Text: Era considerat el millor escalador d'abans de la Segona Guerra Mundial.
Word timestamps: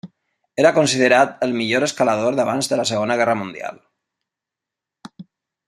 Era 0.61 0.69
considerat 0.77 1.35
el 1.47 1.53
millor 1.59 1.85
escalador 1.87 2.39
d'abans 2.39 2.71
de 2.71 2.81
la 2.81 2.87
Segona 2.93 3.19
Guerra 3.21 3.37
Mundial. 3.43 3.79